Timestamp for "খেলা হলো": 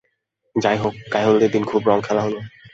2.07-2.39